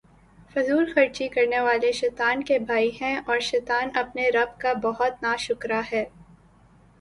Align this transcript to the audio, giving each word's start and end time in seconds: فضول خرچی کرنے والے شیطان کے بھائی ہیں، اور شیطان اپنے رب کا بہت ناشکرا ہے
فضول 0.55 0.85
خرچی 0.93 1.27
کرنے 1.27 1.59
والے 1.59 1.91
شیطان 1.91 2.41
کے 2.43 2.57
بھائی 2.61 2.89
ہیں، 3.01 3.15
اور 3.17 3.39
شیطان 3.49 3.89
اپنے 3.95 4.29
رب 4.31 4.59
کا 4.59 4.73
بہت 4.83 5.21
ناشکرا 5.23 5.81
ہے 5.91 6.03